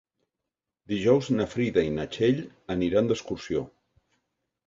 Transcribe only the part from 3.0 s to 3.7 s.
d'excursió.